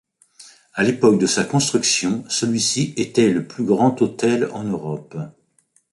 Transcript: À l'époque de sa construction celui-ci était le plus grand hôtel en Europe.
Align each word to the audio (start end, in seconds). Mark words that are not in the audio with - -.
À 0.73 0.83
l'époque 0.83 1.19
de 1.19 1.27
sa 1.27 1.43
construction 1.43 2.23
celui-ci 2.27 2.95
était 2.97 3.29
le 3.29 3.45
plus 3.47 3.65
grand 3.65 4.01
hôtel 4.01 4.49
en 4.51 4.63
Europe. 4.63 5.15